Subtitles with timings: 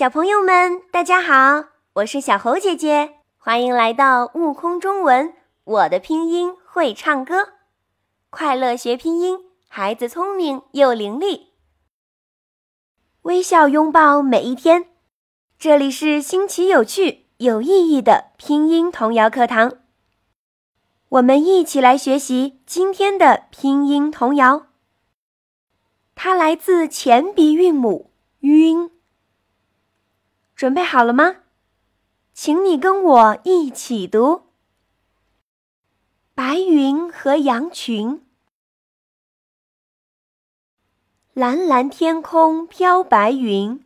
[0.00, 5.34] 小朋友们，大家好，我是小猴姐姐，欢迎来到悟空中文。
[5.62, 7.50] 我的拼音会唱歌，
[8.30, 11.48] 快乐学拼音，孩子聪明又伶俐，
[13.20, 14.86] 微笑拥抱每一天。
[15.58, 19.74] 这里是新奇有趣、有意义的拼音童谣课堂，
[21.10, 24.68] 我们一起来学习今天的拼音童谣。
[26.14, 28.10] 它来自前鼻韵母
[28.40, 28.90] “晕”，
[30.60, 31.36] 准备好了吗？
[32.34, 34.42] 请你跟我一起读：
[36.34, 38.22] 白云和羊群，
[41.32, 43.82] 蓝蓝天空飘白云，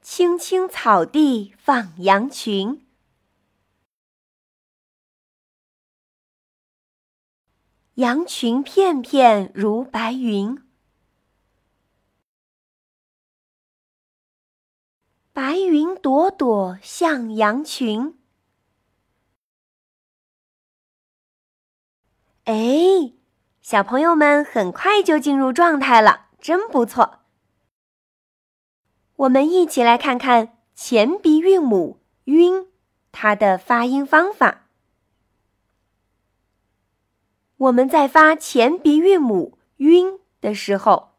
[0.00, 2.86] 青青草地放羊群。
[7.94, 10.63] 羊群片片如白云，
[15.34, 18.16] 白云朵朵像羊群。
[22.44, 22.54] 哎，
[23.60, 27.22] 小朋友们很快就进入状态了，真不错。
[29.16, 32.68] 我们一起来看看前鼻韵母“晕”
[33.10, 34.68] 它的发音方法。
[37.56, 41.16] 我们在发前鼻韵母“晕”的时候，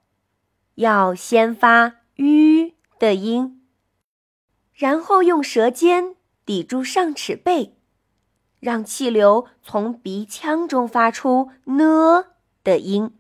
[0.76, 3.65] 要先发“吁”的音，
[4.76, 7.76] 然后用舌尖抵住上齿背，
[8.60, 12.26] 让气流从鼻腔中发出“呢”
[12.64, 13.12] 的音。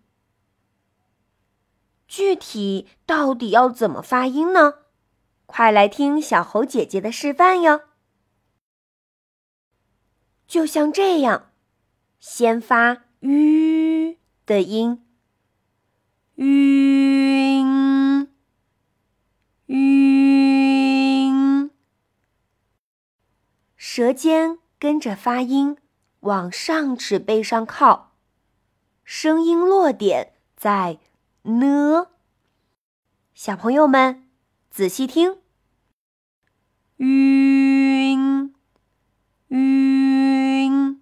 [2.08, 4.76] 具体到底要怎么发音呢？
[5.46, 7.82] 快来听小猴姐姐的示范哟！
[10.48, 11.52] 就像这样，
[12.20, 13.04] 先发。
[13.22, 15.04] 吁的音，
[16.36, 16.46] 吁，
[23.98, 25.78] 舌尖跟着发音
[26.20, 28.12] 往上齿背上靠，
[29.06, 31.00] 声音落点在
[31.44, 32.08] 呢。
[33.34, 34.28] 小朋友们
[34.70, 35.38] 仔细听，
[36.98, 38.54] 晕，
[39.48, 41.02] 晕，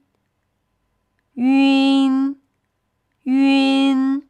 [3.23, 4.29] 晕。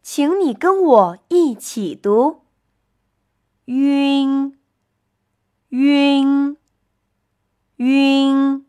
[0.00, 2.42] 请你跟我一起读：
[3.64, 4.56] 晕，
[5.70, 6.56] 晕，
[7.76, 8.66] 晕。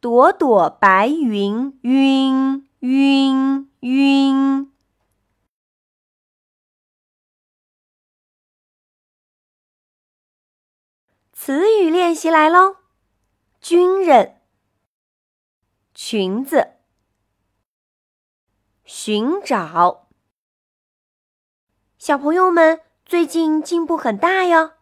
[0.00, 4.72] 朵朵白云，晕，晕，晕。
[11.32, 12.76] 词语练习来喽：
[13.60, 14.40] 军人，
[15.94, 16.74] 裙子。
[18.84, 20.08] 寻找，
[21.98, 24.77] 小朋友们最近进步很大哟！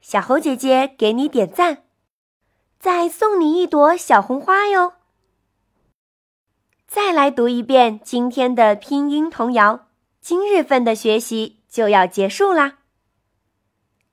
[0.00, 1.84] 小猴姐姐给你点赞，
[2.78, 4.94] 再送你一朵小红花哟！
[6.86, 9.88] 再来读一遍今天的拼音童谣，
[10.20, 12.78] 今日份的学习就要结束啦。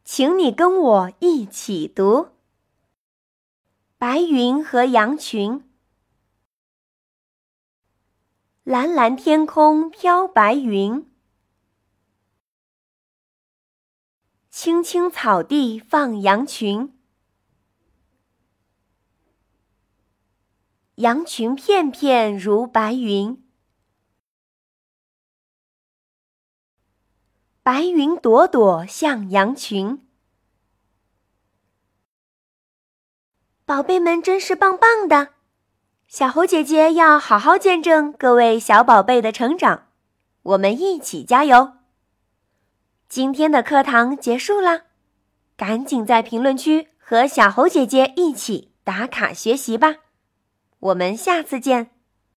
[0.04, 2.30] 请你跟我一起读：
[3.98, 5.64] 白云和羊群。
[8.64, 11.10] 蓝蓝天空飘白云，
[14.58, 16.98] 青青草地放羊群，
[20.96, 23.44] 羊群片片如白云，
[27.62, 30.08] 白云朵朵像羊群。
[33.66, 35.34] 宝贝们真是棒棒的！
[36.08, 39.90] 小猴姐姐要好好见证各位小宝贝的成长，
[40.44, 41.74] 我们一起加油。
[43.08, 44.82] 今天的课堂结束啦，
[45.56, 49.98] 赶紧在评论区和小猴姐姐一起打卡学习吧，
[50.80, 51.95] 我们下次见。